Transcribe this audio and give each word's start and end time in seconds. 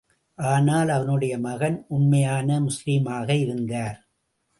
ஆனால், 0.37 0.89
அவனுடைய 0.89 1.37
மகன் 1.39 1.85
உண்மையான 1.87 2.59
முஸ்லிமாக 2.59 3.29
இருந்தார். 3.37 3.97